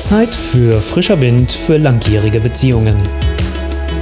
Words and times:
Zeit 0.00 0.34
für 0.34 0.80
frischer 0.80 1.20
Wind 1.20 1.52
für 1.52 1.76
langjährige 1.76 2.40
Beziehungen. 2.40 2.96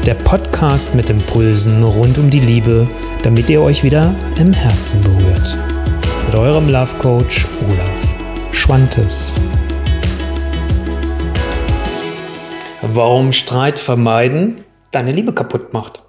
Der 0.06 0.14
Podcast 0.14 0.94
mit 0.94 1.10
Impulsen 1.10 1.82
rund 1.82 2.18
um 2.18 2.30
die 2.30 2.38
Liebe, 2.38 2.88
damit 3.24 3.50
ihr 3.50 3.60
euch 3.60 3.82
wieder 3.82 4.14
im 4.38 4.52
Herzen 4.52 5.02
berührt. 5.02 5.58
Mit 6.26 6.36
eurem 6.36 6.68
Love 6.68 6.94
Coach 7.00 7.46
Olaf 7.66 8.52
Schwantes. 8.52 9.34
Warum 12.80 13.32
Streit 13.32 13.80
vermeiden 13.80 14.60
deine 14.92 15.10
Liebe 15.10 15.32
kaputt 15.32 15.72
macht. 15.72 16.04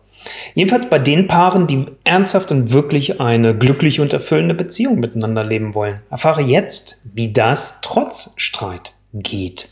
Jedenfalls 0.54 0.88
bei 0.88 1.00
den 1.00 1.26
Paaren, 1.26 1.66
die 1.66 1.88
ernsthaft 2.04 2.52
und 2.52 2.72
wirklich 2.72 3.20
eine 3.20 3.58
glückliche 3.58 4.04
und 4.04 4.14
erfüllende 4.14 4.54
Beziehung 4.54 5.00
miteinander 5.00 5.44
leben 5.44 5.74
wollen. 5.74 6.02
Erfahre 6.12 6.42
jetzt, 6.42 7.02
wie 7.12 7.34
das 7.34 7.80
trotz 7.82 8.34
Streit 8.38 8.94
geht. 9.14 9.70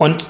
Und 0.00 0.28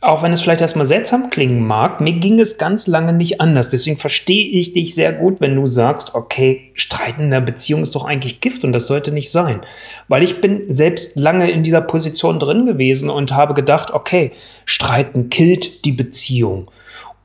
auch 0.00 0.22
wenn 0.22 0.32
es 0.32 0.40
vielleicht 0.40 0.60
erstmal 0.60 0.86
seltsam 0.86 1.28
klingen 1.28 1.66
mag, 1.66 2.00
mir 2.00 2.12
ging 2.12 2.38
es 2.38 2.58
ganz 2.58 2.86
lange 2.86 3.12
nicht 3.12 3.40
anders. 3.40 3.68
Deswegen 3.68 3.96
verstehe 3.96 4.46
ich 4.46 4.72
dich 4.72 4.94
sehr 4.94 5.12
gut, 5.12 5.40
wenn 5.40 5.56
du 5.56 5.66
sagst, 5.66 6.14
okay, 6.14 6.70
Streiten 6.74 7.22
in 7.22 7.30
der 7.30 7.40
Beziehung 7.40 7.82
ist 7.82 7.96
doch 7.96 8.04
eigentlich 8.04 8.40
Gift 8.40 8.62
und 8.62 8.72
das 8.72 8.86
sollte 8.86 9.10
nicht 9.10 9.32
sein. 9.32 9.62
Weil 10.06 10.22
ich 10.22 10.40
bin 10.40 10.72
selbst 10.72 11.18
lange 11.18 11.50
in 11.50 11.64
dieser 11.64 11.80
Position 11.80 12.38
drin 12.38 12.66
gewesen 12.66 13.10
und 13.10 13.32
habe 13.32 13.54
gedacht, 13.54 13.90
okay, 13.90 14.30
Streiten 14.64 15.28
killt 15.28 15.84
die 15.84 15.92
Beziehung. 15.92 16.70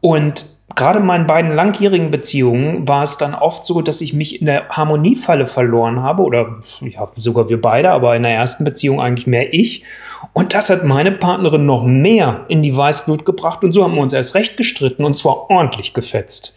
Und 0.02 0.46
gerade 0.80 1.00
in 1.00 1.06
meinen 1.06 1.28
beiden 1.28 1.54
langjährigen 1.54 2.10
Beziehungen 2.10 2.88
war 2.88 3.04
es 3.04 3.18
dann 3.18 3.36
oft 3.36 3.66
so, 3.66 3.82
dass 3.82 4.00
ich 4.00 4.14
mich 4.14 4.40
in 4.40 4.46
der 4.46 4.70
Harmoniefalle 4.70 5.46
verloren 5.46 6.02
habe 6.02 6.24
oder 6.24 6.56
ja, 6.80 7.06
sogar 7.16 7.50
wir 7.50 7.62
beide, 7.62 7.92
aber 7.92 8.16
in 8.16 8.24
der 8.24 8.34
ersten 8.34 8.64
Beziehung 8.64 9.02
eigentlich 9.02 9.28
mehr 9.28 9.54
ich. 9.54 9.84
Und 10.32 10.54
das 10.54 10.70
hat 10.70 10.86
meine 10.86 11.12
Partnerin 11.12 11.66
noch 11.66 11.84
mehr 11.84 12.46
in 12.48 12.62
die 12.62 12.76
Weißglut 12.76 13.26
gebracht 13.26 13.64
und 13.64 13.74
so 13.74 13.84
haben 13.84 13.96
wir 13.96 14.02
uns 14.02 14.14
erst 14.14 14.36
recht 14.36 14.56
gestritten 14.56 15.04
und 15.04 15.16
zwar 15.16 15.50
ordentlich 15.50 15.94
gefetzt. 15.94 16.56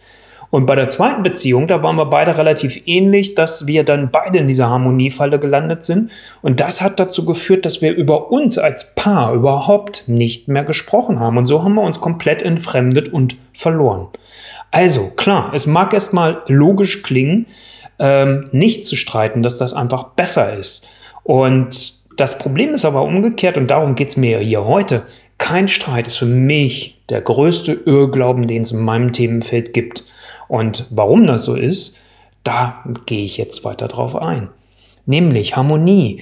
Und 0.53 0.67
bei 0.67 0.75
der 0.75 0.87
zweiten 0.87 1.23
Beziehung, 1.23 1.65
da 1.67 1.81
waren 1.81 1.95
wir 1.95 2.05
beide 2.05 2.37
relativ 2.37 2.79
ähnlich, 2.85 3.33
dass 3.33 3.65
wir 3.65 3.83
dann 3.83 4.11
beide 4.11 4.37
in 4.37 4.47
dieser 4.47 4.69
Harmoniefalle 4.69 5.39
gelandet 5.39 5.83
sind. 5.83 6.11
Und 6.43 6.59
das 6.59 6.79
hat 6.79 6.99
dazu 6.99 7.25
geführt, 7.25 7.65
dass 7.65 7.81
wir 7.81 7.95
über 7.95 8.29
uns 8.31 8.59
als 8.59 8.93
Paar 8.93 9.33
überhaupt 9.33 10.03
nicht 10.05 10.49
mehr 10.49 10.63
gesprochen 10.63 11.19
haben. 11.19 11.39
Und 11.39 11.47
so 11.47 11.63
haben 11.63 11.73
wir 11.73 11.81
uns 11.81 12.01
komplett 12.01 12.43
entfremdet 12.43 13.09
und 13.09 13.35
verloren. 13.51 14.09
Also 14.69 15.07
klar, 15.15 15.49
es 15.55 15.65
mag 15.65 15.91
erstmal 15.91 16.43
logisch 16.45 17.01
klingen, 17.01 17.47
ähm, 17.97 18.49
nicht 18.51 18.85
zu 18.85 18.95
streiten, 18.95 19.41
dass 19.41 19.57
das 19.57 19.73
einfach 19.73 20.09
besser 20.09 20.55
ist. 20.55 20.87
Und 21.23 21.93
das 22.15 22.37
Problem 22.37 22.75
ist 22.75 22.85
aber 22.85 23.01
umgekehrt, 23.01 23.57
und 23.57 23.71
darum 23.71 23.95
geht 23.95 24.09
es 24.09 24.17
mir 24.17 24.37
hier 24.37 24.65
heute. 24.65 25.01
Kein 25.39 25.67
Streit 25.67 26.07
ist 26.07 26.17
für 26.17 26.27
mich 26.27 27.01
der 27.09 27.21
größte 27.21 27.73
Irrglauben, 27.87 28.47
den 28.47 28.61
es 28.61 28.71
in 28.71 28.85
meinem 28.85 29.13
Themenfeld 29.13 29.73
gibt. 29.73 30.03
Und 30.53 30.85
warum 30.91 31.25
das 31.25 31.45
so 31.45 31.55
ist, 31.55 31.97
da 32.43 32.83
gehe 33.07 33.25
ich 33.25 33.37
jetzt 33.37 33.65
weiter 33.65 33.87
drauf 33.87 34.15
ein. 34.15 34.49
Nämlich 35.07 35.55
Harmonie. 35.55 36.21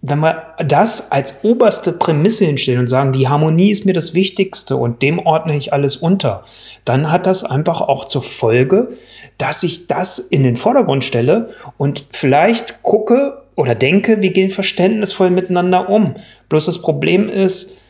Wenn 0.00 0.20
wir 0.20 0.54
das 0.64 1.10
als 1.10 1.42
oberste 1.42 1.92
Prämisse 1.92 2.44
hinstellen 2.44 2.78
und 2.78 2.86
sagen, 2.86 3.12
die 3.12 3.26
Harmonie 3.26 3.72
ist 3.72 3.84
mir 3.84 3.92
das 3.92 4.14
Wichtigste 4.14 4.76
und 4.76 5.02
dem 5.02 5.18
ordne 5.18 5.56
ich 5.56 5.72
alles 5.72 5.96
unter, 5.96 6.44
dann 6.84 7.10
hat 7.10 7.26
das 7.26 7.42
einfach 7.42 7.80
auch 7.80 8.04
zur 8.04 8.22
Folge, 8.22 8.90
dass 9.38 9.64
ich 9.64 9.88
das 9.88 10.20
in 10.20 10.44
den 10.44 10.54
Vordergrund 10.54 11.02
stelle 11.02 11.48
und 11.76 12.06
vielleicht 12.12 12.84
gucke 12.84 13.42
oder 13.56 13.74
denke, 13.74 14.22
wir 14.22 14.30
gehen 14.30 14.50
verständnisvoll 14.50 15.30
miteinander 15.30 15.88
um. 15.88 16.14
Bloß 16.48 16.66
das 16.66 16.80
Problem 16.80 17.28
ist, 17.28 17.80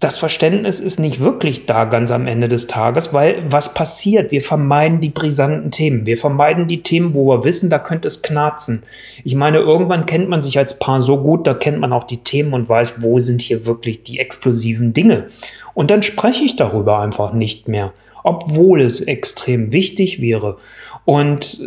das 0.00 0.16
Verständnis 0.16 0.80
ist 0.80 0.98
nicht 0.98 1.20
wirklich 1.20 1.66
da 1.66 1.84
ganz 1.84 2.10
am 2.10 2.26
Ende 2.26 2.48
des 2.48 2.66
Tages, 2.66 3.12
weil 3.12 3.44
was 3.50 3.74
passiert? 3.74 4.32
Wir 4.32 4.40
vermeiden 4.40 5.02
die 5.02 5.10
brisanten 5.10 5.70
Themen. 5.70 6.06
Wir 6.06 6.16
vermeiden 6.16 6.66
die 6.66 6.82
Themen, 6.82 7.12
wo 7.12 7.28
wir 7.28 7.44
wissen, 7.44 7.68
da 7.68 7.78
könnte 7.78 8.08
es 8.08 8.22
knarzen. 8.22 8.82
Ich 9.24 9.34
meine, 9.34 9.58
irgendwann 9.58 10.06
kennt 10.06 10.30
man 10.30 10.40
sich 10.40 10.56
als 10.56 10.78
Paar 10.78 11.02
so 11.02 11.22
gut, 11.22 11.46
da 11.46 11.52
kennt 11.52 11.80
man 11.80 11.92
auch 11.92 12.04
die 12.04 12.16
Themen 12.16 12.54
und 12.54 12.66
weiß, 12.66 13.02
wo 13.02 13.18
sind 13.18 13.42
hier 13.42 13.66
wirklich 13.66 14.02
die 14.02 14.18
explosiven 14.18 14.94
Dinge. 14.94 15.26
Und 15.74 15.90
dann 15.90 16.02
spreche 16.02 16.44
ich 16.44 16.56
darüber 16.56 17.00
einfach 17.00 17.34
nicht 17.34 17.68
mehr, 17.68 17.92
obwohl 18.24 18.80
es 18.80 19.02
extrem 19.02 19.70
wichtig 19.70 20.22
wäre. 20.22 20.56
Und 21.04 21.60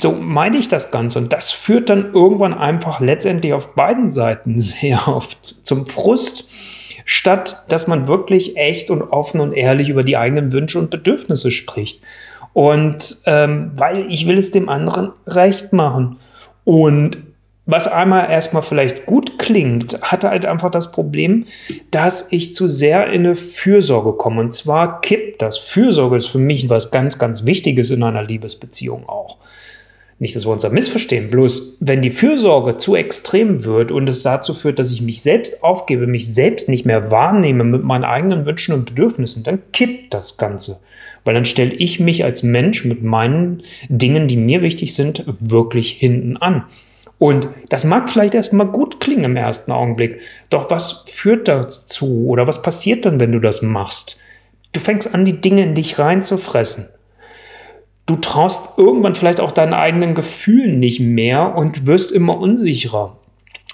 so 0.00 0.12
meine 0.12 0.58
ich 0.58 0.68
das 0.68 0.92
Ganze. 0.92 1.18
Und 1.18 1.32
das 1.32 1.50
führt 1.50 1.88
dann 1.88 2.12
irgendwann 2.12 2.54
einfach 2.54 3.00
letztendlich 3.00 3.52
auf 3.52 3.74
beiden 3.74 4.08
Seiten 4.08 4.58
sehr 4.60 5.08
oft 5.08 5.44
zum 5.44 5.86
Frust 5.86 6.44
statt 7.04 7.64
dass 7.68 7.86
man 7.86 8.08
wirklich 8.08 8.56
echt 8.56 8.90
und 8.90 9.02
offen 9.02 9.40
und 9.40 9.52
ehrlich 9.52 9.88
über 9.88 10.02
die 10.02 10.16
eigenen 10.16 10.52
Wünsche 10.52 10.78
und 10.78 10.90
Bedürfnisse 10.90 11.50
spricht. 11.50 12.02
Und 12.52 13.18
ähm, 13.26 13.72
weil 13.76 14.10
ich 14.10 14.26
will 14.26 14.38
es 14.38 14.50
dem 14.50 14.68
anderen 14.68 15.12
recht 15.26 15.72
machen. 15.72 16.18
Und 16.64 17.18
was 17.66 17.86
einmal 17.86 18.28
erstmal 18.28 18.62
vielleicht 18.62 19.06
gut 19.06 19.38
klingt, 19.38 20.00
hatte 20.02 20.30
halt 20.30 20.44
einfach 20.44 20.72
das 20.72 20.90
Problem, 20.90 21.44
dass 21.92 22.32
ich 22.32 22.52
zu 22.52 22.66
sehr 22.66 23.06
in 23.12 23.26
eine 23.26 23.36
Fürsorge 23.36 24.14
komme. 24.14 24.40
Und 24.40 24.52
zwar 24.52 25.00
kippt 25.00 25.40
das. 25.40 25.58
Fürsorge 25.58 26.16
ist 26.16 26.26
für 26.26 26.38
mich 26.38 26.68
was 26.68 26.90
ganz, 26.90 27.18
ganz 27.18 27.44
Wichtiges 27.44 27.90
in 27.90 28.02
einer 28.02 28.24
Liebesbeziehung 28.24 29.08
auch. 29.08 29.36
Nicht, 30.20 30.36
dass 30.36 30.44
wir 30.44 30.52
uns 30.52 30.60
da 30.60 30.68
missverstehen, 30.68 31.28
bloß 31.28 31.78
wenn 31.80 32.02
die 32.02 32.10
Fürsorge 32.10 32.76
zu 32.76 32.94
extrem 32.94 33.64
wird 33.64 33.90
und 33.90 34.06
es 34.06 34.22
dazu 34.22 34.52
führt, 34.52 34.78
dass 34.78 34.92
ich 34.92 35.00
mich 35.00 35.22
selbst 35.22 35.64
aufgebe, 35.64 36.06
mich 36.06 36.30
selbst 36.30 36.68
nicht 36.68 36.84
mehr 36.84 37.10
wahrnehme 37.10 37.64
mit 37.64 37.82
meinen 37.84 38.04
eigenen 38.04 38.44
Wünschen 38.44 38.74
und 38.74 38.84
Bedürfnissen, 38.84 39.44
dann 39.44 39.62
kippt 39.72 40.12
das 40.12 40.36
Ganze. 40.36 40.82
Weil 41.24 41.32
dann 41.32 41.46
stelle 41.46 41.72
ich 41.72 42.00
mich 42.00 42.22
als 42.22 42.42
Mensch 42.42 42.84
mit 42.84 43.02
meinen 43.02 43.62
Dingen, 43.88 44.28
die 44.28 44.36
mir 44.36 44.60
wichtig 44.60 44.94
sind, 44.94 45.24
wirklich 45.40 45.92
hinten 45.92 46.36
an. 46.36 46.64
Und 47.18 47.48
das 47.70 47.84
mag 47.84 48.10
vielleicht 48.10 48.34
erstmal 48.34 48.66
gut 48.66 49.00
klingen 49.00 49.24
im 49.24 49.36
ersten 49.36 49.72
Augenblick. 49.72 50.20
Doch 50.50 50.70
was 50.70 51.06
führt 51.08 51.48
dazu 51.48 52.26
oder 52.26 52.46
was 52.46 52.60
passiert 52.60 53.06
dann, 53.06 53.20
wenn 53.20 53.32
du 53.32 53.38
das 53.40 53.62
machst? 53.62 54.18
Du 54.74 54.80
fängst 54.80 55.14
an, 55.14 55.24
die 55.24 55.40
Dinge 55.40 55.62
in 55.62 55.74
dich 55.74 55.98
reinzufressen 55.98 56.88
du 58.10 58.16
traust 58.16 58.76
irgendwann 58.76 59.14
vielleicht 59.14 59.40
auch 59.40 59.52
deinen 59.52 59.72
eigenen 59.72 60.14
Gefühlen 60.14 60.80
nicht 60.80 60.98
mehr 60.98 61.54
und 61.54 61.86
wirst 61.86 62.10
immer 62.10 62.38
unsicherer. 62.38 63.16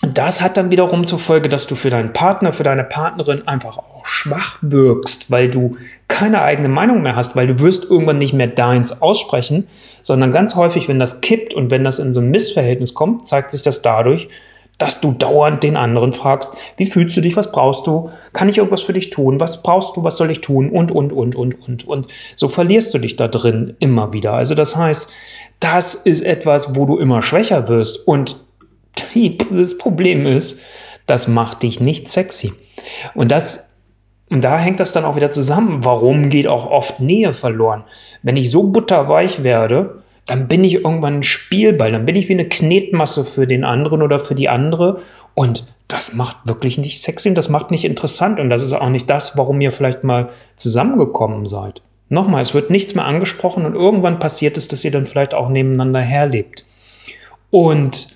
Und 0.03 0.19
das 0.19 0.43
hat 0.43 0.59
dann 0.59 0.71
wiederum 0.71 1.07
zur 1.07 1.19
Folge, 1.19 1.49
dass 1.49 1.67
du 1.67 1.75
für 1.75 1.89
deinen 1.89 2.13
Partner, 2.13 2.53
für 2.53 2.63
deine 2.63 2.85
Partnerin 2.85 3.49
einfach 3.49 3.79
auch 3.79 4.05
schwach 4.05 4.59
wirkst, 4.61 5.31
weil 5.31 5.49
du 5.49 5.77
keine 6.07 6.43
eigene 6.43 6.69
Meinung 6.69 7.01
mehr 7.01 7.17
hast, 7.17 7.35
weil 7.35 7.47
du 7.47 7.61
wirst 7.61 7.91
irgendwann 7.91 8.19
nicht 8.19 8.35
mehr 8.35 8.47
deins 8.47 9.01
aussprechen, 9.01 9.67
sondern 10.03 10.33
ganz 10.33 10.55
häufig, 10.55 10.87
wenn 10.87 11.01
das 11.01 11.23
kippt 11.23 11.55
und 11.55 11.71
wenn 11.71 11.83
das 11.83 11.99
in 11.99 12.13
so 12.13 12.21
ein 12.21 12.31
Missverhältnis 12.31 12.93
kommt, 12.93 13.27
zeigt 13.27 13.51
sich 13.51 13.63
das 13.63 13.81
dadurch, 13.81 14.29
dass 14.79 15.01
du 15.01 15.13
dauernd 15.13 15.63
den 15.63 15.77
anderen 15.77 16.13
fragst, 16.13 16.55
wie 16.77 16.87
fühlst 16.87 17.17
du 17.17 17.21
dich, 17.21 17.37
was 17.37 17.51
brauchst 17.51 17.87
du, 17.87 18.11
kann 18.33 18.49
ich 18.49 18.59
irgendwas 18.59 18.83
für 18.83 18.93
dich 18.93 19.11
tun, 19.11 19.41
was 19.41 19.63
brauchst 19.63 19.97
du, 19.97 20.05
was 20.05 20.17
soll 20.17 20.31
ich 20.31 20.43
tun 20.43 20.71
und, 20.71 20.93
und, 20.93 21.13
und, 21.13 21.35
und, 21.35 21.59
und. 21.61 21.87
Und 21.87 22.09
so 22.35 22.49
verlierst 22.49 22.93
du 22.93 22.99
dich 22.99 23.17
da 23.17 23.29
drin 23.29 23.75
immer 23.79 24.13
wieder. 24.13 24.35
Also 24.35 24.55
das 24.55 24.77
heißt, 24.77 25.09
das 25.61 25.95
ist 25.95 26.23
etwas, 26.23 26.77
wo 26.77 26.85
du 26.85 26.99
immer 26.99 27.23
schwächer 27.23 27.69
wirst. 27.69 28.07
Und 28.07 28.45
das 29.51 29.79
Problem 29.79 30.27
ist, 30.27 30.61
das 31.07 31.29
macht 31.29 31.63
dich 31.63 31.81
nicht 31.81 32.09
sexy. 32.09 32.53
Und 33.15 33.33
das 33.33 33.67
und 34.29 34.43
da 34.43 34.59
hängt 34.59 34.81
das 34.81 34.93
dann 34.93 35.05
auch 35.05 35.15
wieder 35.15 35.31
zusammen. 35.31 35.85
Warum 35.85 36.31
geht 36.31 36.49
auch 36.49 36.69
oft 36.69 36.99
Nähe 36.99 37.33
verloren? 37.33 37.85
Wenn 38.23 38.37
ich 38.37 38.51
so 38.51 38.65
butterweich 38.65 39.45
werde, 39.45 40.03
dann 40.27 40.49
bin 40.49 40.65
ich 40.65 40.75
irgendwann 40.75 41.19
ein 41.19 41.23
Spielball, 41.23 41.93
dann 41.93 42.05
bin 42.05 42.17
ich 42.17 42.29
wie 42.29 42.35
eine 42.35 42.49
Knetmasse 42.49 43.25
für 43.25 43.47
den 43.47 43.65
anderen 43.65 44.03
oder 44.03 44.19
für 44.19 44.35
die 44.35 44.49
andere 44.49 45.01
und 45.35 45.67
das 45.89 46.15
macht 46.15 46.39
wirklich 46.45 46.79
nicht 46.79 47.01
sexy 47.01 47.29
und 47.29 47.37
das 47.37 47.49
macht 47.49 47.71
nicht 47.71 47.85
interessant 47.85 48.41
und 48.41 48.51
das 48.51 48.63
ist 48.63 48.73
auch 48.73 48.89
nicht 48.89 49.09
das, 49.09 49.39
warum 49.39 49.61
ihr 49.61 49.71
vielleicht 49.71 50.03
mal 50.03 50.29
zusammengekommen 50.57 51.47
seid. 51.47 51.81
Nochmal, 52.09 52.43
es 52.43 52.55
wird 52.55 52.71
nichts 52.71 52.95
mehr 52.95 53.05
angesprochen 53.05 53.65
und 53.65 53.75
irgendwann 53.75 54.19
passiert 54.19 54.57
es, 54.57 54.69
dass 54.69 54.85
ihr 54.85 54.91
dann 54.91 55.07
vielleicht 55.07 55.35
auch 55.35 55.49
nebeneinander 55.49 56.01
herlebt. 56.01 56.67
Und 57.51 58.09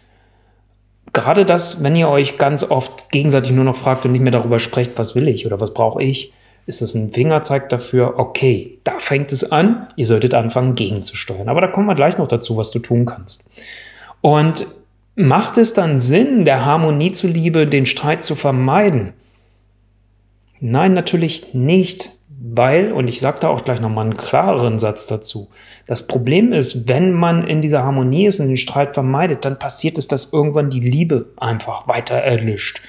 gerade 1.13 1.45
das, 1.45 1.83
wenn 1.83 1.97
ihr 1.97 2.09
euch 2.09 2.39
ganz 2.39 2.65
oft 2.65 3.11
gegenseitig 3.11 3.53
nur 3.53 3.65
noch 3.65 3.77
fragt 3.77 4.05
und 4.05 4.13
nicht 4.13 4.23
mehr 4.23 4.33
darüber 4.33 4.59
sprecht, 4.59 4.93
was 4.97 5.15
will 5.15 5.29
ich 5.29 5.47
oder 5.47 5.61
was 5.61 5.75
brauche 5.75 6.03
ich, 6.03 6.33
ist 6.67 6.83
das 6.83 6.95
ein 6.95 7.11
Fingerzeig 7.11 7.69
dafür, 7.69 8.19
okay, 8.19 8.79
da 8.85 8.93
fängt 8.99 9.33
es 9.33 9.51
an, 9.51 9.89
ihr 9.97 10.07
solltet 10.07 10.35
anfangen 10.35 10.75
gegenzusteuern. 10.75 11.49
Aber 11.49 11.61
da 11.61 11.69
kommen 11.69 11.87
wir 11.87 11.95
gleich 11.95 12.19
noch 12.19 12.29
dazu, 12.29 12.57
was 12.57 12.71
du 12.71 12.79
tun 12.79 13.07
kannst. 13.07 13.49
Und 14.21 14.67
macht 15.17 15.59
es 15.59 15.75
dann 15.75 15.99
Sinn, 15.99 16.45
der 16.45 16.65
Harmonie 16.65 17.13
zuliebe 17.13 17.67
den 17.67 17.87
Streit 17.87 18.23
zu 18.23 18.35
vermeiden? 18.35 19.13
Nein, 20.61 20.93
natürlich 20.93 21.55
nicht, 21.55 22.13
weil, 22.29 22.93
und 22.93 23.09
ich 23.09 23.21
sage 23.21 23.39
da 23.41 23.49
auch 23.49 23.65
gleich 23.65 23.81
nochmal 23.81 24.05
einen 24.05 24.17
klareren 24.17 24.79
Satz 24.79 25.07
dazu, 25.07 25.49
das 25.87 26.07
Problem 26.07 26.53
ist, 26.53 26.89
wenn 26.89 27.13
man 27.13 27.47
in 27.47 27.61
dieser 27.61 27.83
Harmonie 27.83 28.27
ist 28.27 28.41
und 28.41 28.49
den 28.49 28.57
Streit 28.57 28.95
vermeidet, 28.95 29.45
dann 29.45 29.59
passiert 29.59 29.99
es, 29.99 30.09
dass 30.09 30.33
irgendwann 30.33 30.71
die 30.71 30.81
Liebe 30.81 31.27
einfach 31.37 31.89
weiter 31.89 32.17
erlischt 32.17 32.81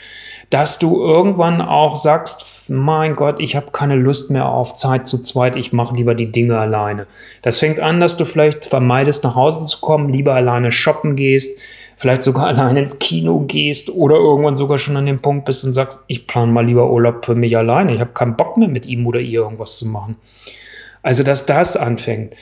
dass 0.51 0.79
du 0.79 1.01
irgendwann 1.01 1.61
auch 1.61 1.95
sagst, 1.95 2.69
mein 2.69 3.15
Gott, 3.15 3.39
ich 3.39 3.55
habe 3.55 3.71
keine 3.71 3.95
Lust 3.95 4.29
mehr 4.29 4.49
auf 4.49 4.75
Zeit 4.75 5.07
zu 5.07 5.23
zweit, 5.23 5.55
ich 5.55 5.73
mache 5.73 5.95
lieber 5.95 6.13
die 6.13 6.31
Dinge 6.31 6.57
alleine. 6.59 7.07
Das 7.41 7.59
fängt 7.59 7.79
an, 7.79 7.99
dass 7.99 8.17
du 8.17 8.25
vielleicht 8.25 8.65
vermeidest, 8.65 9.23
nach 9.23 9.35
Hause 9.35 9.65
zu 9.65 9.79
kommen, 9.79 10.09
lieber 10.09 10.35
alleine 10.35 10.71
shoppen 10.71 11.15
gehst, 11.15 11.57
vielleicht 11.95 12.23
sogar 12.23 12.47
allein 12.47 12.75
ins 12.77 12.99
Kino 12.99 13.45
gehst 13.47 13.89
oder 13.89 14.15
irgendwann 14.15 14.57
sogar 14.57 14.77
schon 14.77 14.97
an 14.97 15.05
dem 15.05 15.21
Punkt 15.21 15.45
bist 15.45 15.63
und 15.63 15.73
sagst, 15.73 16.03
ich 16.07 16.27
plane 16.27 16.51
mal 16.51 16.65
lieber 16.65 16.91
Urlaub 16.91 17.25
für 17.25 17.35
mich 17.35 17.57
alleine, 17.57 17.95
ich 17.95 18.01
habe 18.01 18.11
keinen 18.11 18.35
Bock 18.35 18.57
mehr 18.57 18.69
mit 18.69 18.85
ihm 18.85 19.07
oder 19.07 19.21
ihr 19.21 19.39
irgendwas 19.39 19.77
zu 19.77 19.87
machen. 19.87 20.17
Also, 21.03 21.23
dass 21.23 21.47
das 21.47 21.77
anfängt, 21.77 22.33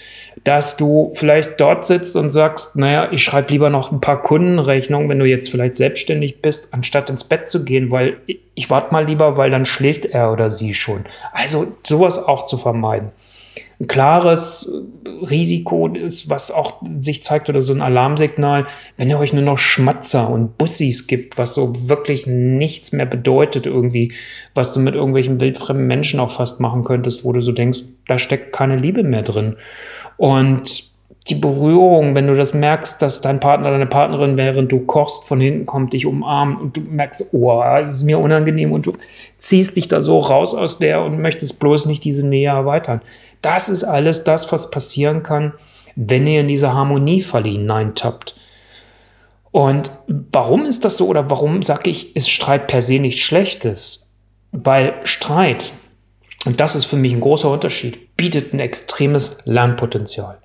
dass 0.43 0.75
du 0.75 1.11
vielleicht 1.15 1.61
dort 1.61 1.85
sitzt 1.85 2.15
und 2.17 2.29
sagst, 2.29 2.75
naja, 2.75 3.09
ich 3.11 3.23
schreibe 3.23 3.51
lieber 3.51 3.69
noch 3.69 3.91
ein 3.91 4.01
paar 4.01 4.21
Kundenrechnungen, 4.21 5.07
wenn 5.09 5.19
du 5.19 5.25
jetzt 5.25 5.49
vielleicht 5.49 5.75
selbstständig 5.75 6.41
bist, 6.41 6.73
anstatt 6.73 7.09
ins 7.09 7.23
Bett 7.23 7.47
zu 7.47 7.63
gehen, 7.63 7.89
weil 7.89 8.17
ich 8.55 8.69
warte 8.69 8.93
mal 8.93 9.05
lieber, 9.05 9.37
weil 9.37 9.49
dann 9.49 9.65
schläft 9.65 10.05
er 10.05 10.31
oder 10.31 10.49
sie 10.49 10.73
schon. 10.73 11.05
Also 11.31 11.67
sowas 11.87 12.17
auch 12.17 12.45
zu 12.45 12.57
vermeiden. 12.57 13.11
Ein 13.81 13.87
klares 13.87 14.73
Risiko 15.05 15.87
ist, 15.87 16.29
was 16.29 16.51
auch 16.51 16.81
sich 16.97 17.23
zeigt 17.23 17.47
oder 17.47 17.61
so 17.61 17.71
ein 17.71 17.81
Alarmsignal, 17.81 18.65
wenn 18.97 19.09
ihr 19.09 19.17
euch 19.17 19.31
nur 19.31 19.43
noch 19.43 19.57
Schmatzer 19.57 20.29
und 20.29 20.57
Bussis 20.57 21.07
gibt, 21.07 21.37
was 21.37 21.53
so 21.53 21.73
wirklich 21.87 22.27
nichts 22.27 22.91
mehr 22.91 23.05
bedeutet 23.05 23.65
irgendwie, 23.65 24.11
was 24.53 24.73
du 24.73 24.81
mit 24.81 24.95
irgendwelchen 24.95 25.39
wildfremden 25.39 25.87
Menschen 25.87 26.19
auch 26.19 26.31
fast 26.31 26.59
machen 26.59 26.83
könntest, 26.83 27.23
wo 27.23 27.31
du 27.31 27.39
so 27.39 27.53
denkst, 27.53 27.83
da 28.09 28.17
steckt 28.17 28.53
keine 28.53 28.75
Liebe 28.75 29.03
mehr 29.03 29.21
drin. 29.21 29.57
Und 30.17 30.89
die 31.29 31.35
Berührung, 31.35 32.15
wenn 32.15 32.27
du 32.27 32.35
das 32.35 32.53
merkst, 32.53 33.01
dass 33.01 33.21
dein 33.21 33.39
Partner, 33.39 33.71
deine 33.71 33.85
Partnerin, 33.85 34.37
während 34.37 34.71
du 34.71 34.79
kochst, 34.81 35.25
von 35.25 35.39
hinten 35.39 35.65
kommt, 35.65 35.93
dich 35.93 36.05
umarmt 36.05 36.59
und 36.61 36.77
du 36.77 36.81
merkst, 36.81 37.33
oh, 37.33 37.61
das 37.61 37.93
ist 37.93 38.03
mir 38.03 38.19
unangenehm 38.19 38.71
und 38.71 38.87
du 38.87 38.93
ziehst 39.37 39.77
dich 39.77 39.87
da 39.87 40.01
so 40.01 40.19
raus 40.19 40.55
aus 40.55 40.79
der 40.79 41.03
und 41.03 41.21
möchtest 41.21 41.59
bloß 41.59 41.85
nicht 41.85 42.03
diese 42.03 42.27
Nähe 42.27 42.49
erweitern. 42.49 43.01
Das 43.41 43.69
ist 43.69 43.83
alles 43.83 44.23
das, 44.23 44.51
was 44.51 44.71
passieren 44.71 45.21
kann, 45.21 45.53
wenn 45.95 46.25
ihr 46.25 46.41
in 46.41 46.47
diese 46.47 46.73
Harmoniefalle 46.73 47.49
hineintappt. 47.49 48.35
Und 49.51 49.91
warum 50.07 50.65
ist 50.65 50.85
das 50.85 50.97
so 50.97 51.07
oder 51.07 51.29
warum 51.29 51.61
sage 51.63 51.89
ich, 51.89 52.15
ist 52.15 52.29
Streit 52.29 52.67
per 52.67 52.81
se 52.81 52.99
nichts 52.99 53.21
Schlechtes? 53.21 54.11
Weil 54.51 54.95
Streit, 55.03 55.73
und 56.45 56.59
das 56.59 56.75
ist 56.75 56.85
für 56.85 56.95
mich 56.95 57.13
ein 57.13 57.19
großer 57.19 57.49
Unterschied, 57.49 58.15
bietet 58.15 58.53
ein 58.53 58.59
extremes 58.59 59.39
Lernpotenzial. 59.45 60.37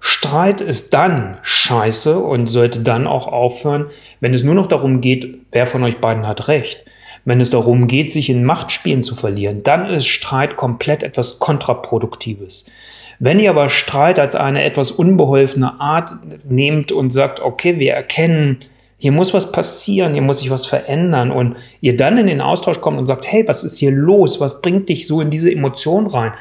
Streit 0.00 0.60
ist 0.60 0.92
dann 0.92 1.38
scheiße 1.40 2.18
und 2.18 2.46
sollte 2.46 2.80
dann 2.80 3.06
auch 3.06 3.26
aufhören, 3.26 3.86
wenn 4.20 4.34
es 4.34 4.42
nur 4.42 4.54
noch 4.54 4.66
darum 4.66 5.00
geht, 5.00 5.38
wer 5.50 5.66
von 5.66 5.82
euch 5.82 5.98
beiden 5.98 6.26
hat 6.26 6.48
recht. 6.48 6.84
Wenn 7.24 7.40
es 7.40 7.48
darum 7.48 7.88
geht, 7.88 8.12
sich 8.12 8.28
in 8.28 8.44
Machtspielen 8.44 9.02
zu 9.02 9.14
verlieren, 9.14 9.62
dann 9.62 9.86
ist 9.86 10.06
Streit 10.06 10.56
komplett 10.56 11.02
etwas 11.02 11.38
Kontraproduktives. 11.38 12.70
Wenn 13.18 13.38
ihr 13.38 13.48
aber 13.48 13.70
Streit 13.70 14.18
als 14.18 14.34
eine 14.34 14.62
etwas 14.62 14.90
unbeholfene 14.90 15.80
Art 15.80 16.10
nehmt 16.46 16.92
und 16.92 17.10
sagt, 17.10 17.40
okay, 17.40 17.78
wir 17.78 17.94
erkennen, 17.94 18.58
hier 19.04 19.12
muss 19.12 19.34
was 19.34 19.52
passieren, 19.52 20.14
hier 20.14 20.22
muss 20.22 20.38
sich 20.40 20.50
was 20.50 20.66
verändern 20.66 21.30
und 21.30 21.56
ihr 21.80 21.94
dann 21.94 22.18
in 22.18 22.26
den 22.26 22.40
Austausch 22.40 22.80
kommt 22.80 22.98
und 22.98 23.06
sagt, 23.06 23.30
hey, 23.30 23.46
was 23.46 23.62
ist 23.62 23.78
hier 23.78 23.90
los? 23.90 24.40
Was 24.40 24.62
bringt 24.62 24.88
dich 24.88 25.06
so 25.06 25.20
in 25.20 25.30
diese 25.30 25.52
Emotion 25.52 26.06
rein? 26.06 26.32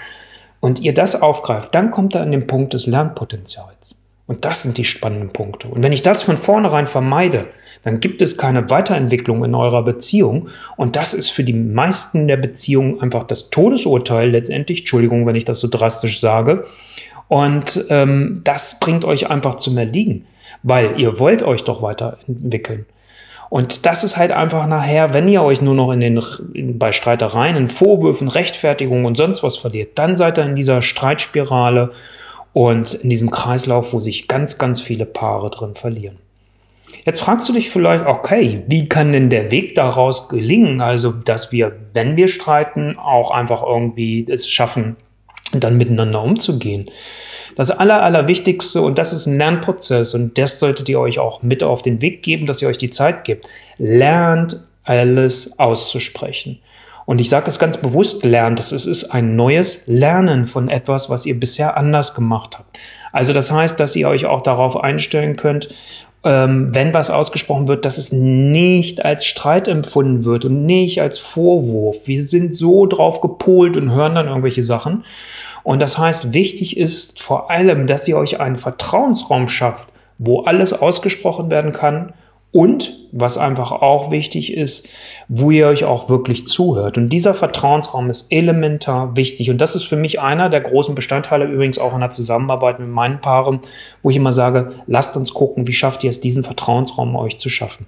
und 0.64 0.80
ihr 0.80 0.94
das 0.94 1.22
aufgreift, 1.22 1.76
dann 1.76 1.92
kommt 1.92 2.16
er 2.16 2.22
an 2.22 2.32
den 2.32 2.48
Punkt 2.48 2.72
des 2.72 2.88
Lernpotenzials. 2.88 4.02
Und 4.28 4.46
das 4.46 4.62
sind 4.62 4.78
die 4.78 4.86
spannenden 4.86 5.32
Punkte. 5.32 5.68
Und 5.68 5.84
wenn 5.84 5.92
ich 5.92 6.04
das 6.04 6.24
von 6.24 6.38
vornherein 6.38 6.88
vermeide, 6.88 7.48
dann 7.84 8.00
gibt 8.00 8.22
es 8.22 8.38
keine 8.38 8.70
Weiterentwicklung 8.70 9.44
in 9.44 9.56
eurer 9.56 9.84
Beziehung. 9.84 10.48
Und 10.78 10.96
das 10.96 11.14
ist 11.14 11.32
für 11.32 11.44
die 11.44 11.52
meisten 11.52 12.30
der 12.30 12.38
Beziehungen 12.38 13.02
einfach 13.02 13.24
das 13.24 13.50
Todesurteil 13.50 14.30
letztendlich. 14.30 14.80
Entschuldigung, 14.80 15.26
wenn 15.26 15.36
ich 15.36 15.44
das 15.44 15.60
so 15.60 15.68
drastisch 15.68 16.22
sage. 16.22 16.64
Und 17.28 17.84
ähm, 17.90 18.40
das 18.46 18.80
bringt 18.80 19.04
euch 19.04 19.30
einfach 19.30 19.56
zum 19.56 19.78
Erliegen, 19.78 20.28
weil 20.64 21.00
ihr 21.00 21.20
wollt 21.20 21.44
euch 21.44 21.64
doch 21.64 21.82
weiterentwickeln. 21.82 22.86
Und 23.50 23.86
das 23.86 24.04
ist 24.04 24.18
halt 24.18 24.32
einfach 24.32 24.66
nachher, 24.66 25.14
wenn 25.14 25.28
ihr 25.28 25.44
euch 25.44 25.62
nur 25.62 25.76
noch 25.76 25.92
in 25.92 26.00
den, 26.00 26.24
in, 26.54 26.80
bei 26.80 26.92
Streitereien, 26.92 27.56
in 27.56 27.70
Vorwürfen, 27.70 28.28
Rechtfertigungen 28.28 29.06
und 29.06 29.16
sonst 29.16 29.44
was 29.44 29.58
verliert, 29.58 30.00
dann 30.00 30.16
seid 30.16 30.40
ihr 30.40 30.46
in 30.46 30.56
dieser 30.56 30.82
Streitspirale 30.82 31.92
und 32.54 32.96
in 32.96 33.10
diesem 33.10 33.30
Kreislauf, 33.30 33.94
wo 33.94 34.00
sich 34.00 34.28
ganz, 34.28 34.58
ganz 34.58 34.82
viele 34.82 35.06
Paare 35.06 35.52
drin 35.52 35.76
verlieren. 35.76 36.18
Jetzt 37.06 37.22
fragst 37.22 37.50
du 37.50 37.54
dich 37.54 37.70
vielleicht, 37.70 38.06
okay, 38.06 38.64
wie 38.68 38.88
kann 38.88 39.12
denn 39.12 39.30
der 39.30 39.52
Weg 39.52 39.76
daraus 39.76 40.30
gelingen? 40.30 40.82
Also, 40.82 41.12
dass 41.12 41.52
wir, 41.52 41.76
wenn 41.94 42.16
wir 42.16 42.28
streiten, 42.30 42.98
auch 42.98 43.32
einfach 43.32 43.62
irgendwie 43.62 44.26
es 44.30 44.50
schaffen, 44.50 44.96
dann 45.60 45.78
miteinander 45.78 46.22
umzugehen. 46.22 46.90
Das 47.56 47.70
Aller, 47.70 48.02
Allerwichtigste, 48.02 48.82
und 48.82 48.98
das 48.98 49.14
ist 49.14 49.28
ein 49.28 49.38
Lernprozess, 49.38 50.16
und 50.16 50.38
das 50.38 50.60
solltet 50.60 50.90
ihr 50.90 51.00
euch 51.00 51.20
auch 51.20 51.44
mit 51.44 51.64
auf 51.64 51.82
den 51.82 52.02
Weg 52.02 52.24
geben, 52.24 52.48
dass 52.48 52.62
ihr 52.62 52.68
euch 52.68 52.80
die 52.80 52.90
Zeit 52.90 53.24
gibt. 53.26 53.48
Lernt 53.78 54.60
alles 54.84 55.60
auszusprechen. 55.60 56.60
Und 57.06 57.20
ich 57.20 57.30
sage 57.30 57.48
es 57.48 57.60
ganz 57.60 57.78
bewusst, 57.78 58.24
lernt. 58.24 58.60
Das 58.60 58.72
ist 58.72 59.06
ein 59.06 59.36
neues 59.36 59.88
Lernen 59.88 60.46
von 60.46 60.70
etwas, 60.70 61.10
was 61.10 61.26
ihr 61.26 61.40
bisher 61.40 61.76
anders 61.78 62.16
gemacht 62.16 62.58
habt. 62.58 62.80
Also 63.12 63.34
das 63.34 63.52
heißt, 63.52 63.80
dass 63.80 63.96
ihr 63.96 64.08
euch 64.08 64.26
auch 64.26 64.42
darauf 64.42 64.78
einstellen 64.78 65.36
könnt, 65.36 65.70
ähm, 66.24 66.74
wenn 66.74 66.94
was 66.94 67.10
ausgesprochen 67.10 67.68
wird, 67.68 67.86
dass 67.86 67.98
es 67.98 68.12
nicht 68.12 69.04
als 69.04 69.26
Streit 69.26 69.68
empfunden 69.68 70.24
wird 70.24 70.46
und 70.46 70.66
nicht 70.66 71.02
als 71.02 71.20
Vorwurf. 71.20 72.08
Wir 72.08 72.22
sind 72.22 72.56
so 72.56 72.86
drauf 72.86 73.22
gepolt 73.22 73.78
und 73.78 73.92
hören 73.92 74.16
dann 74.16 74.28
irgendwelche 74.28 74.64
Sachen. 74.64 75.04
Und 75.64 75.82
das 75.82 75.98
heißt, 75.98 76.34
wichtig 76.34 76.78
ist 76.78 77.22
vor 77.22 77.50
allem, 77.50 77.88
dass 77.88 78.08
ihr 78.08 78.18
euch 78.18 78.40
einen 78.40 78.56
Vertrauensraum 78.56 79.48
schafft, 79.48 79.90
wo 80.18 80.42
alles 80.42 80.74
ausgesprochen 80.74 81.50
werden 81.52 81.72
kann 81.72 82.14
und, 82.54 82.94
was 83.12 83.38
einfach 83.38 83.72
auch 83.72 84.12
wichtig 84.12 84.54
ist, 84.54 84.88
wo 85.28 85.52
ihr 85.52 85.68
euch 85.68 85.86
auch 85.86 86.08
wirklich 86.08 86.46
zuhört. 86.48 86.98
Und 86.98 87.10
dieser 87.10 87.34
Vertrauensraum 87.34 88.10
ist 88.10 88.32
elementar 88.32 89.18
wichtig. 89.18 89.50
Und 89.50 89.60
das 89.60 89.76
ist 89.76 89.84
für 89.84 89.96
mich 89.96 90.22
einer 90.22 90.50
der 90.50 90.62
großen 90.62 90.94
Bestandteile 90.96 91.46
übrigens 91.46 91.80
auch 91.80 91.94
in 91.94 92.00
der 92.00 92.12
Zusammenarbeit 92.12 92.80
mit 92.80 92.90
meinen 92.90 93.20
Paaren, 93.20 93.60
wo 94.04 94.12
ich 94.12 94.16
immer 94.16 94.32
sage, 94.32 94.70
lasst 94.86 95.18
uns 95.18 95.34
gucken, 95.34 95.68
wie 95.68 95.74
schafft 95.74 96.04
ihr 96.04 96.12
es, 96.12 96.22
diesen 96.22 96.44
Vertrauensraum 96.44 97.16
euch 97.16 97.40
zu 97.40 97.50
schaffen. 97.50 97.88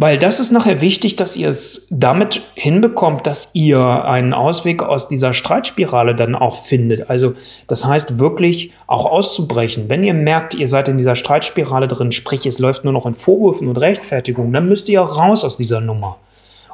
Weil 0.00 0.16
das 0.16 0.38
ist 0.38 0.52
nachher 0.52 0.80
wichtig, 0.80 1.16
dass 1.16 1.36
ihr 1.36 1.48
es 1.48 1.88
damit 1.90 2.42
hinbekommt, 2.54 3.26
dass 3.26 3.50
ihr 3.54 3.80
einen 3.80 4.32
Ausweg 4.32 4.80
aus 4.80 5.08
dieser 5.08 5.32
Streitspirale 5.32 6.14
dann 6.14 6.36
auch 6.36 6.62
findet. 6.62 7.10
Also 7.10 7.34
das 7.66 7.84
heißt 7.84 8.20
wirklich 8.20 8.70
auch 8.86 9.06
auszubrechen. 9.06 9.90
Wenn 9.90 10.04
ihr 10.04 10.14
merkt, 10.14 10.54
ihr 10.54 10.68
seid 10.68 10.86
in 10.86 10.98
dieser 10.98 11.16
Streitspirale 11.16 11.88
drin, 11.88 12.12
sprich 12.12 12.46
es 12.46 12.60
läuft 12.60 12.84
nur 12.84 12.92
noch 12.92 13.06
in 13.06 13.14
Vorwürfen 13.14 13.66
und 13.66 13.80
Rechtfertigungen, 13.80 14.52
dann 14.52 14.68
müsst 14.68 14.88
ihr 14.88 15.00
raus 15.00 15.42
aus 15.42 15.56
dieser 15.56 15.80
Nummer. 15.80 16.16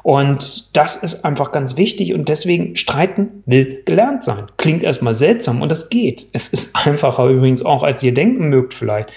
Und 0.05 0.77
das 0.77 0.97
ist 0.97 1.25
einfach 1.25 1.51
ganz 1.51 1.77
wichtig 1.77 2.13
und 2.13 2.29
deswegen 2.29 2.75
streiten 2.75 3.41
will 3.47 3.81
gelernt 3.85 4.23
sein. 4.23 4.45
Klingt 4.55 4.83
erstmal 4.83 5.15
seltsam 5.15 5.63
und 5.63 5.69
das 5.69 5.89
geht. 5.89 6.27
Es 6.31 6.47
ist 6.47 6.75
einfacher 6.85 7.25
übrigens 7.25 7.65
auch, 7.65 7.81
als 7.81 8.03
ihr 8.03 8.13
denken 8.13 8.49
mögt 8.49 8.75
vielleicht. 8.75 9.11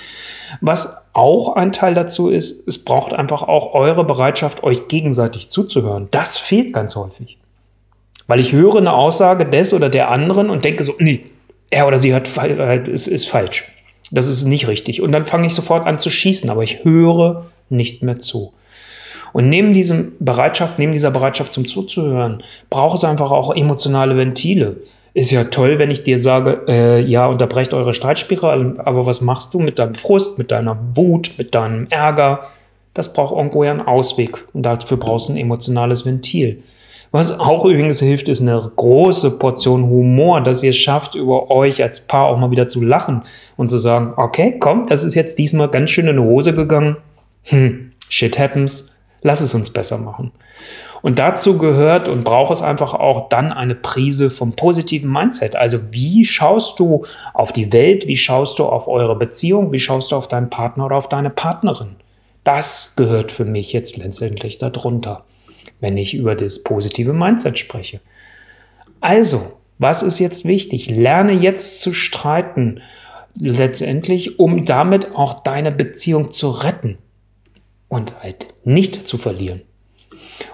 Was 0.62 1.04
auch 1.12 1.56
ein 1.56 1.72
Teil 1.72 1.92
dazu 1.92 2.30
ist, 2.30 2.66
es 2.66 2.82
braucht 2.86 3.12
einfach 3.12 3.42
auch 3.42 3.74
eure 3.74 4.02
Bereitschaft, 4.02 4.62
euch 4.62 4.88
gegenseitig 4.88 5.50
zuzuhören. 5.50 6.08
Das 6.10 6.38
fehlt 6.38 6.72
ganz 6.72 6.96
häufig. 6.96 7.36
Weil 8.26 8.40
ich 8.40 8.52
höre 8.52 8.76
eine 8.76 8.94
Aussage 8.94 9.44
des 9.44 9.74
oder 9.74 9.90
der 9.90 10.10
anderen 10.10 10.48
und 10.48 10.64
denke 10.64 10.84
so, 10.84 10.94
nee, 10.98 11.26
er 11.68 11.86
oder 11.86 11.98
sie 11.98 12.14
hat, 12.14 12.34
äh, 12.38 12.90
ist, 12.90 13.08
ist 13.08 13.28
falsch. 13.28 13.70
Das 14.10 14.26
ist 14.26 14.46
nicht 14.46 14.68
richtig. 14.68 15.02
Und 15.02 15.12
dann 15.12 15.26
fange 15.26 15.48
ich 15.48 15.52
sofort 15.52 15.86
an 15.86 15.98
zu 15.98 16.08
schießen, 16.08 16.48
aber 16.48 16.62
ich 16.62 16.82
höre 16.82 17.44
nicht 17.68 18.02
mehr 18.02 18.18
zu. 18.18 18.54
Und 19.32 19.48
neben 19.48 19.72
diesem 19.72 20.12
Bereitschaft, 20.18 20.78
neben 20.78 20.92
dieser 20.92 21.10
Bereitschaft 21.10 21.52
zum 21.52 21.66
Zuzuhören, 21.66 22.42
braucht 22.70 22.98
es 22.98 23.04
einfach 23.04 23.30
auch 23.30 23.54
emotionale 23.54 24.16
Ventile. 24.16 24.76
Ist 25.14 25.30
ja 25.30 25.44
toll, 25.44 25.78
wenn 25.78 25.90
ich 25.90 26.04
dir 26.04 26.18
sage, 26.18 26.62
äh, 26.68 27.00
ja, 27.00 27.26
unterbrecht 27.26 27.74
eure 27.74 27.92
Streitspirale, 27.92 28.76
aber 28.84 29.06
was 29.06 29.20
machst 29.20 29.52
du 29.54 29.58
mit 29.58 29.78
deinem 29.78 29.94
Frust, 29.94 30.38
mit 30.38 30.50
deiner 30.50 30.78
Wut, 30.94 31.32
mit 31.38 31.54
deinem 31.54 31.86
Ärger? 31.90 32.40
Das 32.94 33.12
braucht 33.12 33.36
irgendwo 33.36 33.64
ja 33.64 33.72
einen 33.72 33.80
Ausweg 33.80 34.44
und 34.52 34.62
dafür 34.62 34.96
brauchst 34.96 35.28
du 35.28 35.32
ein 35.32 35.38
emotionales 35.38 36.04
Ventil. 36.04 36.62
Was 37.10 37.40
auch 37.40 37.64
übrigens 37.64 38.00
hilft, 38.00 38.28
ist 38.28 38.42
eine 38.42 38.70
große 38.76 39.38
Portion 39.38 39.84
Humor, 39.84 40.42
dass 40.42 40.62
ihr 40.62 40.70
es 40.70 40.76
schafft, 40.76 41.14
über 41.14 41.50
euch 41.50 41.82
als 41.82 42.06
Paar 42.06 42.26
auch 42.26 42.38
mal 42.38 42.50
wieder 42.50 42.68
zu 42.68 42.82
lachen 42.82 43.22
und 43.56 43.68
zu 43.68 43.78
sagen, 43.78 44.12
okay, 44.16 44.56
komm, 44.60 44.86
das 44.86 45.04
ist 45.04 45.14
jetzt 45.14 45.38
diesmal 45.38 45.68
ganz 45.68 45.90
schön 45.90 46.06
in 46.06 46.16
die 46.16 46.22
Hose 46.22 46.54
gegangen. 46.54 46.98
Hm, 47.44 47.92
shit 48.10 48.38
happens 48.38 48.97
Lass 49.22 49.40
es 49.40 49.54
uns 49.54 49.70
besser 49.70 49.98
machen. 49.98 50.32
Und 51.02 51.18
dazu 51.18 51.58
gehört 51.58 52.08
und 52.08 52.24
braucht 52.24 52.52
es 52.52 52.62
einfach 52.62 52.94
auch 52.94 53.28
dann 53.28 53.52
eine 53.52 53.74
Prise 53.74 54.30
vom 54.30 54.52
positiven 54.52 55.12
Mindset. 55.12 55.54
Also 55.56 55.92
wie 55.92 56.24
schaust 56.24 56.80
du 56.80 57.04
auf 57.34 57.52
die 57.52 57.72
Welt, 57.72 58.06
wie 58.06 58.16
schaust 58.16 58.58
du 58.58 58.64
auf 58.66 58.88
eure 58.88 59.16
Beziehung, 59.16 59.72
wie 59.72 59.78
schaust 59.78 60.12
du 60.12 60.16
auf 60.16 60.28
deinen 60.28 60.50
Partner 60.50 60.86
oder 60.86 60.96
auf 60.96 61.08
deine 61.08 61.30
Partnerin? 61.30 61.96
Das 62.44 62.94
gehört 62.96 63.30
für 63.30 63.44
mich 63.44 63.72
jetzt 63.72 63.96
letztendlich 63.96 64.58
darunter, 64.58 65.24
wenn 65.80 65.96
ich 65.96 66.14
über 66.14 66.34
das 66.34 66.62
positive 66.62 67.12
Mindset 67.12 67.58
spreche. 67.58 68.00
Also, 69.00 69.52
was 69.78 70.02
ist 70.02 70.18
jetzt 70.18 70.44
wichtig? 70.44 70.90
Lerne 70.90 71.32
jetzt 71.32 71.80
zu 71.80 71.92
streiten, 71.92 72.80
letztendlich, 73.38 74.40
um 74.40 74.64
damit 74.64 75.14
auch 75.14 75.42
deine 75.44 75.70
Beziehung 75.70 76.32
zu 76.32 76.50
retten 76.50 76.98
und 77.88 78.22
halt 78.22 78.48
nicht 78.64 79.08
zu 79.08 79.18
verlieren. 79.18 79.62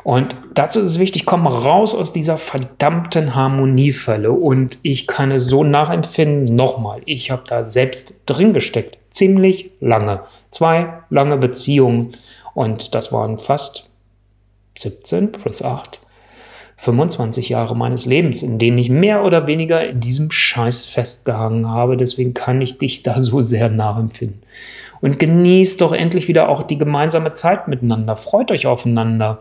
Und 0.02 0.36
dazu 0.54 0.80
ist 0.80 0.88
es 0.88 0.98
wichtig, 0.98 1.26
komm 1.26 1.46
raus 1.46 1.94
aus 1.94 2.12
dieser 2.12 2.38
verdammten 2.38 3.34
Harmoniefälle. 3.34 4.32
Und 4.32 4.78
ich 4.82 5.06
kann 5.06 5.30
es 5.30 5.46
so 5.46 5.64
nachempfinden, 5.64 6.54
nochmal, 6.54 7.02
ich 7.04 7.30
habe 7.30 7.44
da 7.46 7.64
selbst 7.64 8.16
drin 8.26 8.52
gesteckt. 8.52 8.98
Ziemlich 9.10 9.70
lange. 9.80 10.22
Zwei 10.50 11.00
lange 11.10 11.36
Beziehungen. 11.36 12.12
Und 12.54 12.94
das 12.94 13.12
waren 13.12 13.38
fast 13.38 13.90
17 14.78 15.32
plus 15.32 15.62
8. 15.62 16.00
25 16.76 17.48
Jahre 17.50 17.76
meines 17.76 18.04
Lebens, 18.04 18.42
in 18.42 18.58
denen 18.58 18.78
ich 18.78 18.90
mehr 18.90 19.24
oder 19.24 19.46
weniger 19.46 19.86
in 19.86 20.00
diesem 20.00 20.30
Scheiß 20.30 20.84
festgehangen 20.84 21.70
habe. 21.70 21.96
Deswegen 21.96 22.34
kann 22.34 22.60
ich 22.60 22.78
dich 22.78 23.02
da 23.02 23.18
so 23.20 23.40
sehr 23.42 23.68
nachempfinden. 23.70 24.42
Und 25.04 25.18
genießt 25.18 25.82
doch 25.82 25.92
endlich 25.92 26.28
wieder 26.28 26.48
auch 26.48 26.62
die 26.62 26.78
gemeinsame 26.78 27.34
Zeit 27.34 27.68
miteinander. 27.68 28.16
Freut 28.16 28.50
euch 28.50 28.66
aufeinander. 28.66 29.40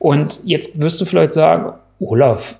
Und 0.00 0.40
jetzt 0.42 0.80
wirst 0.80 1.00
du 1.00 1.04
vielleicht 1.04 1.32
sagen, 1.32 1.74
Olaf, 2.00 2.56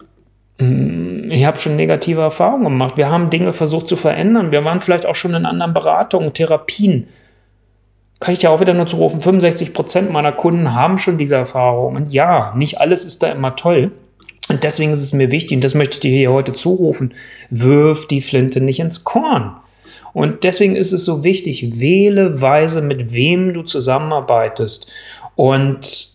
hm, 0.60 1.28
ich 1.32 1.44
habe 1.44 1.58
schon 1.58 1.74
negative 1.74 2.20
Erfahrungen 2.20 2.62
gemacht. 2.62 2.96
Wir 2.96 3.10
haben 3.10 3.30
Dinge 3.30 3.52
versucht 3.52 3.88
zu 3.88 3.96
verändern. 3.96 4.52
Wir 4.52 4.64
waren 4.64 4.80
vielleicht 4.80 5.06
auch 5.06 5.16
schon 5.16 5.34
in 5.34 5.44
anderen 5.44 5.74
Beratungen, 5.74 6.34
Therapien. 6.34 7.08
Kann 8.20 8.34
ich 8.34 8.42
ja 8.42 8.50
auch 8.50 8.60
wieder 8.60 8.74
nur 8.74 8.86
zurufen, 8.86 9.20
65 9.20 9.74
Prozent 9.74 10.12
meiner 10.12 10.30
Kunden 10.30 10.72
haben 10.72 10.98
schon 10.98 11.18
diese 11.18 11.34
Erfahrung. 11.34 11.96
Und 11.96 12.12
ja, 12.12 12.54
nicht 12.54 12.78
alles 12.80 13.04
ist 13.04 13.24
da 13.24 13.32
immer 13.32 13.56
toll. 13.56 13.90
Und 14.48 14.62
deswegen 14.62 14.92
ist 14.92 15.02
es 15.02 15.12
mir 15.12 15.32
wichtig, 15.32 15.56
und 15.56 15.64
das 15.64 15.74
möchte 15.74 15.94
ich 15.94 16.00
dir 16.00 16.16
hier 16.16 16.32
heute 16.32 16.52
zurufen, 16.52 17.12
wirf 17.50 18.06
die 18.06 18.20
Flinte 18.20 18.60
nicht 18.60 18.78
ins 18.78 19.02
Korn. 19.02 19.56
Und 20.16 20.44
deswegen 20.44 20.76
ist 20.76 20.94
es 20.94 21.04
so 21.04 21.24
wichtig, 21.24 21.78
wähle 21.78 22.40
weise, 22.40 22.80
mit 22.80 23.12
wem 23.12 23.52
du 23.52 23.60
zusammenarbeitest. 23.60 24.90
Und 25.34 26.08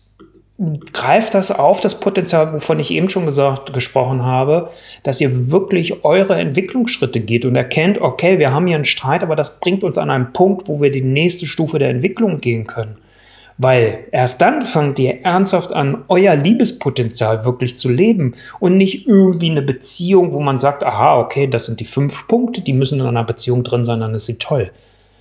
greift 0.92 1.34
das 1.34 1.52
auf, 1.52 1.80
das 1.80 2.00
Potenzial, 2.00 2.52
wovon 2.52 2.80
ich 2.80 2.90
eben 2.90 3.08
schon 3.08 3.26
gesagt, 3.26 3.72
gesprochen 3.72 4.24
habe, 4.24 4.70
dass 5.04 5.20
ihr 5.20 5.52
wirklich 5.52 6.04
eure 6.04 6.34
Entwicklungsschritte 6.34 7.20
geht 7.20 7.44
und 7.44 7.54
erkennt, 7.54 8.00
okay, 8.00 8.40
wir 8.40 8.52
haben 8.52 8.66
hier 8.66 8.74
einen 8.74 8.84
Streit, 8.84 9.22
aber 9.22 9.36
das 9.36 9.60
bringt 9.60 9.84
uns 9.84 9.98
an 9.98 10.10
einen 10.10 10.32
Punkt, 10.32 10.66
wo 10.66 10.82
wir 10.82 10.90
die 10.90 11.02
nächste 11.02 11.46
Stufe 11.46 11.78
der 11.78 11.90
Entwicklung 11.90 12.38
gehen 12.38 12.66
können. 12.66 12.96
Weil 13.58 14.06
erst 14.12 14.40
dann 14.40 14.62
fangt 14.62 14.98
ihr 14.98 15.24
ernsthaft 15.24 15.72
an, 15.72 16.04
euer 16.08 16.34
Liebespotenzial 16.36 17.44
wirklich 17.44 17.76
zu 17.76 17.88
leben 17.88 18.34
und 18.60 18.76
nicht 18.76 19.06
irgendwie 19.06 19.50
eine 19.50 19.62
Beziehung, 19.62 20.32
wo 20.32 20.40
man 20.40 20.58
sagt, 20.58 20.84
aha, 20.84 21.20
okay, 21.20 21.46
das 21.46 21.66
sind 21.66 21.80
die 21.80 21.84
fünf 21.84 22.26
Punkte, 22.28 22.62
die 22.62 22.72
müssen 22.72 23.00
in 23.00 23.06
einer 23.06 23.24
Beziehung 23.24 23.62
drin 23.62 23.84
sein, 23.84 24.00
dann 24.00 24.14
ist 24.14 24.26
sie 24.26 24.38
toll. 24.38 24.70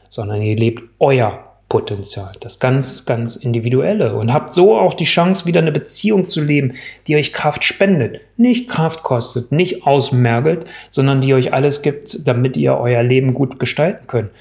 Sondern 0.10 0.42
ihr 0.42 0.56
lebt 0.56 0.84
euer 1.00 1.52
Potenzial, 1.72 2.34
das 2.42 2.60
ganz, 2.60 3.06
ganz 3.06 3.38
individuelle 3.38 4.14
und 4.16 4.34
habt 4.34 4.54
so 4.54 4.78
auch 4.78 4.94
die 4.94 5.06
Chance, 5.06 5.46
wieder 5.46 5.62
eine 5.62 5.72
Beziehung 5.72 6.28
zu 6.28 6.42
leben, 6.42 6.74
die 7.08 7.16
euch 7.16 7.32
Kraft 7.32 7.64
spendet, 7.64 8.20
nicht 8.36 8.70
Kraft 8.70 9.04
kostet, 9.04 9.54
nicht 9.54 9.88
ausmergelt, 9.88 10.66
sondern 10.90 11.22
die 11.22 11.34
euch 11.34 11.54
alles 11.54 11.82
gibt, 11.82 12.28
damit 12.28 12.58
ihr 12.58 12.74
euer 12.76 13.04
Leben 13.04 13.34
gut 13.34 13.58
gestalten 13.58 14.06
könnt. 14.08 14.32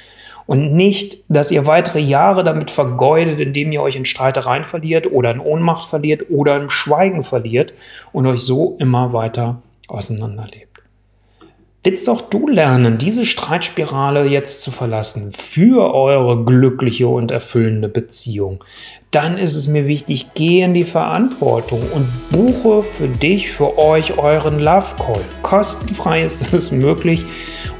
Und 0.51 0.75
nicht, 0.75 1.19
dass 1.29 1.53
ihr 1.53 1.69
weitere 1.69 2.01
Jahre 2.01 2.43
damit 2.43 2.73
vergeudet, 2.73 3.39
indem 3.39 3.71
ihr 3.71 3.83
euch 3.83 3.95
in 3.95 4.05
Streitereien 4.05 4.65
verliert 4.65 5.07
oder 5.13 5.31
in 5.31 5.39
Ohnmacht 5.39 5.89
verliert 5.89 6.25
oder 6.29 6.57
im 6.57 6.69
Schweigen 6.69 7.23
verliert 7.23 7.73
und 8.11 8.27
euch 8.27 8.41
so 8.41 8.75
immer 8.81 9.13
weiter 9.13 9.63
auseinanderlebt. 9.87 10.81
Willst 11.85 12.11
auch 12.11 12.23
du 12.23 12.49
lernen, 12.49 12.99
diese 12.99 13.27
Streitspirale 13.27 14.27
jetzt 14.27 14.63
zu 14.63 14.73
verlassen 14.73 15.33
für 15.39 15.95
eure 15.95 16.45
glückliche 16.45 17.07
und 17.07 17.31
erfüllende 17.31 17.89
Beziehung? 17.89 18.65
Dann 19.13 19.39
ist 19.39 19.55
es 19.55 19.69
mir 19.69 19.87
wichtig, 19.87 20.31
geh 20.35 20.63
in 20.63 20.75
die 20.75 20.83
Verantwortung 20.83 21.81
und 21.95 22.09
buche 22.33 22.83
für 22.83 23.07
dich, 23.07 23.53
für 23.53 23.79
euch 23.79 24.19
euren 24.19 24.59
Love 24.59 24.97
Call. 24.99 25.25
Kostenfrei 25.43 26.25
ist 26.25 26.53
es 26.53 26.73
möglich 26.73 27.25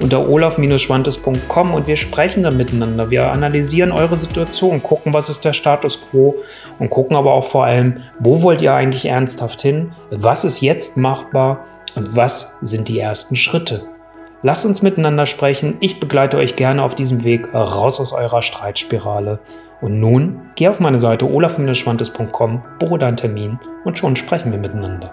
unter 0.03 0.29
olaf-schwantes.com 0.29 1.75
und 1.75 1.87
wir 1.87 1.97
sprechen 1.97 2.43
dann 2.43 2.57
miteinander. 2.57 3.11
Wir 3.11 3.31
analysieren 3.31 3.93
eure 3.93 4.17
Situation, 4.17 4.83
gucken, 4.83 5.13
was 5.13 5.29
ist 5.29 5.45
der 5.45 5.53
Status 5.53 6.01
quo 6.01 6.37
und 6.79 6.91
gucken 6.91 7.17
aber 7.17 7.33
auch 7.33 7.45
vor 7.45 7.65
allem, 7.65 7.99
wo 8.19 8.43
wollt 8.43 8.63
ihr 8.63 8.75
eigentlich 8.75 9.07
ernsthaft 9.07 9.63
hin? 9.63 9.93
Was 10.11 10.45
ist 10.45 10.61
jetzt 10.61 10.97
machbar? 10.97 11.65
Und 11.97 12.15
was 12.15 12.59
sind 12.61 12.89
die 12.89 13.01
ersten 13.01 13.37
Schritte? 13.37 13.85
Lasst 14.43 14.65
uns 14.65 14.81
miteinander 14.81 15.27
sprechen. 15.27 15.77
Ich 15.81 16.01
begleite 16.01 16.39
euch 16.39 16.57
gerne 16.57 16.83
auf 16.83 16.95
diesem 16.95 17.25
Weg 17.25 17.53
raus 17.53 18.01
aus 18.01 18.13
eurer 18.13 18.41
Streitspirale. 18.41 19.39
Und 19.83 20.01
nun 20.01 20.51
geh 20.55 20.69
auf 20.69 20.81
meine 20.81 20.99
Seite 20.99 21.31
olaf-schwantes.com, 21.31 22.63
buche 22.79 22.99
deinen 22.99 23.17
Termin 23.17 23.59
und 23.85 23.99
schon 23.99 24.17
sprechen 24.17 24.53
wir 24.53 24.59
miteinander. 24.59 25.13